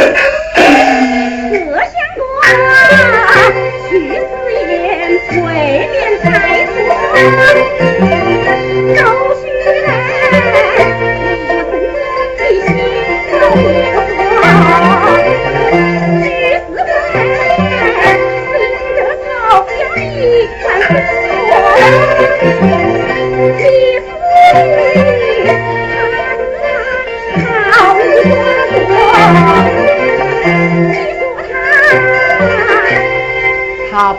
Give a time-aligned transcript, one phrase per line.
[0.00, 0.30] Yeah.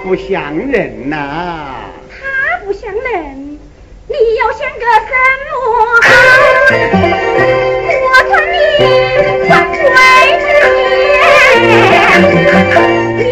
[0.03, 1.15] 不像人呐，
[2.09, 3.59] 他不像人，
[4.07, 5.11] 你要像个什
[5.45, 5.51] 么？
[8.03, 8.55] 我看你
[9.47, 9.75] 像鬼
[10.41, 10.43] 子
[13.23, 13.29] 脸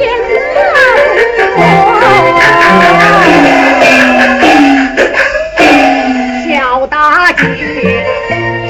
[6.48, 6.94] 小大
[7.34, 7.42] 姐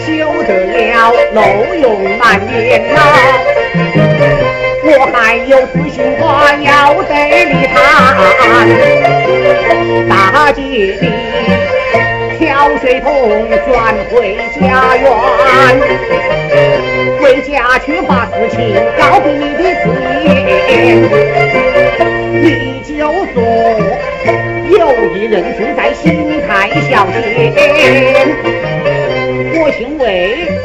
[0.06, 0.08] 修
[0.44, 1.38] 得了漏
[1.76, 1.84] 用
[2.18, 2.50] 满面
[2.94, 2.98] 呐。
[4.82, 5.98] 我还有自信，
[10.08, 11.06] 大姐你
[12.38, 13.10] 挑水桶
[13.68, 15.06] 转回家园，
[17.20, 18.58] 回家去把事情
[18.98, 19.86] 告给你的子
[20.26, 20.28] 言，
[22.34, 22.46] 你
[22.82, 22.90] 就
[23.34, 23.36] 说
[24.70, 24.82] 有
[25.16, 26.48] 一人住在新泰
[26.90, 27.18] 小街，
[29.54, 30.59] 我姓魏。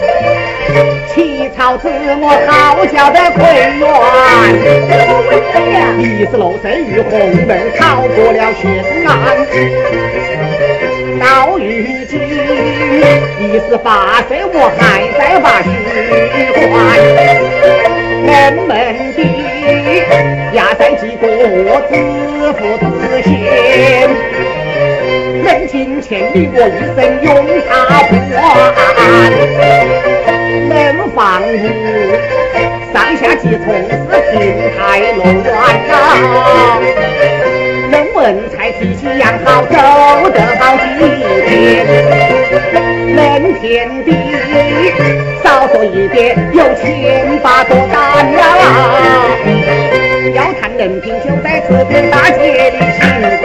[1.15, 3.45] 起草子我好叫的奎
[5.71, 7.13] 元，你是罗生玉红
[7.47, 9.13] 门逃过了悬案，
[11.21, 11.63] 到如
[12.09, 12.13] 今
[13.39, 15.69] 你是八岁我还在把虚
[16.73, 16.75] 幻，
[18.27, 18.31] 人
[18.67, 18.69] 们
[19.15, 19.19] 的
[20.53, 21.23] 压山几个
[21.89, 21.93] 自
[22.55, 22.83] 负自
[23.23, 23.31] 谦，
[25.45, 27.29] 门前千里我一生永
[27.69, 28.43] 他不完。
[30.61, 31.55] 门房屋，
[32.93, 33.93] 上下几重是
[34.31, 34.35] 亭
[34.77, 35.45] 台楼院
[35.89, 35.91] 呐。
[37.91, 38.19] 人文
[38.51, 39.77] 才脾气养好，走
[40.31, 40.85] 得好几
[41.49, 41.51] 天。
[43.15, 43.19] 门
[43.61, 43.65] 前
[44.05, 44.09] 的
[45.43, 48.41] 少说一点，有千把多担呀。
[50.35, 53.01] 要谈人品，就在这边大街的情
[53.41, 53.45] 关。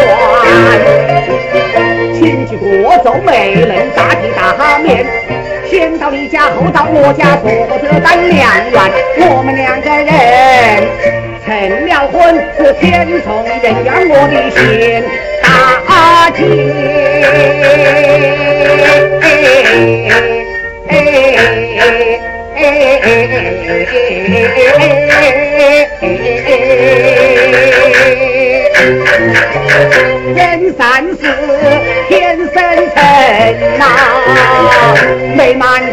[2.14, 5.06] 前去过州没能大体大面。
[5.70, 8.92] 先到你家，后到我家，坐着当良缘。
[9.20, 10.10] 我们两个人
[11.46, 14.58] 成了婚，是天从人愿我的心
[15.44, 15.48] 大
[16.32, 16.40] 姐。
[30.36, 30.82] 人三
[31.22, 31.22] 世
[35.40, 35.89] 美满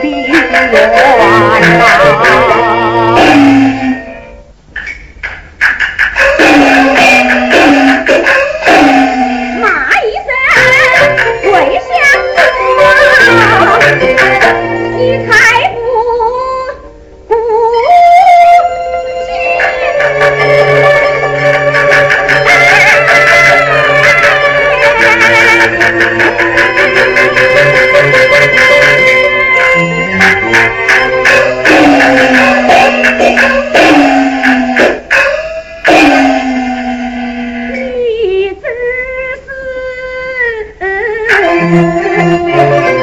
[41.69, 42.96] thank you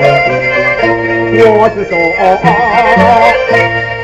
[0.00, 1.98] 我是说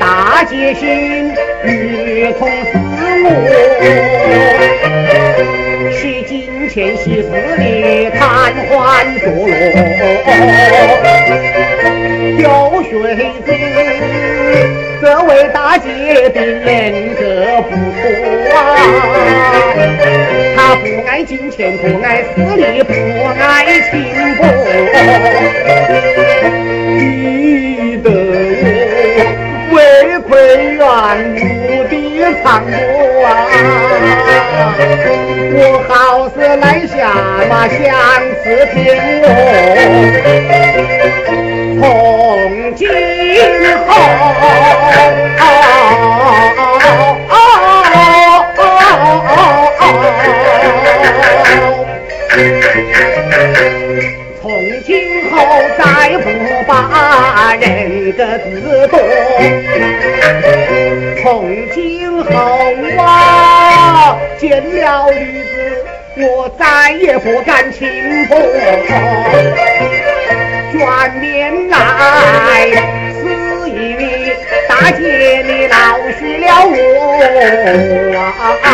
[0.01, 1.33] 大姐心
[1.63, 2.79] 如同死
[3.25, 3.29] 我
[5.93, 9.53] 惜金钱惜势利贪欢作乐
[12.39, 12.45] 有
[12.83, 12.93] 谁
[13.47, 13.49] 知
[15.01, 17.23] 这位大姐的人格
[17.63, 18.03] 不错
[18.57, 18.59] 啊
[20.57, 22.93] 她不爱金钱不爱势力不
[23.39, 23.93] 爱情
[24.37, 24.43] 薄
[36.57, 37.13] 来下
[37.49, 37.79] 马相
[38.43, 38.95] 思别，
[41.81, 42.89] 从今
[43.87, 43.91] 后，
[54.41, 54.43] 从
[54.85, 54.89] 今
[55.31, 55.35] 后
[55.77, 55.83] 再
[56.19, 56.25] 不
[56.67, 56.73] 把
[57.61, 58.99] 人个子多，
[61.23, 61.25] 从
[61.73, 62.31] 今后
[62.99, 63.03] 啊
[64.39, 65.64] 见了女子。
[66.17, 68.37] 我再也不敢轻薄。
[70.73, 71.77] 转年来，
[73.13, 73.23] 是
[73.71, 73.73] 因
[74.69, 76.73] 大姐你老识了我
[78.17, 78.65] 啊。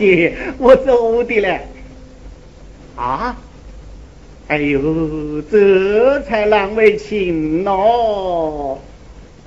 [0.00, 1.60] 计，我走的嘞。
[2.96, 3.36] 啊？
[4.48, 8.78] 哎呦，这才难为情喏、哦。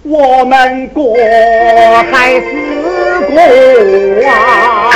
[0.04, 1.14] 我们过
[2.10, 2.46] 还是
[3.28, 4.92] 过啊。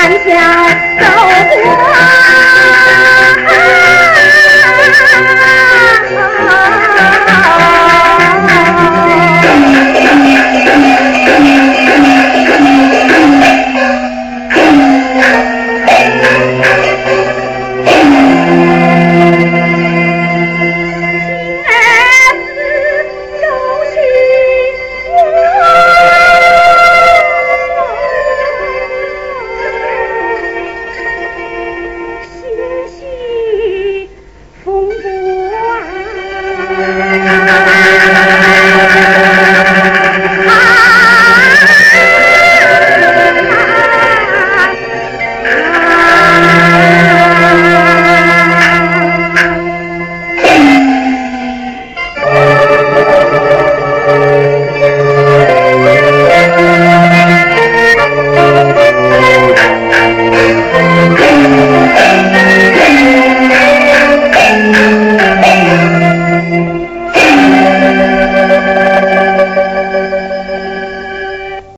[0.00, 0.30] 三小
[1.50, 2.17] 走过。